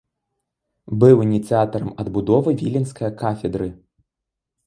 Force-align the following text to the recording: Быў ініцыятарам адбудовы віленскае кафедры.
Быў 1.01 1.19
ініцыятарам 1.25 1.91
адбудовы 2.03 2.49
віленскае 2.61 3.11
кафедры. 3.21 3.67